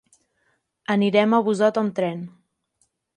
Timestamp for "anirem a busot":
0.95-1.77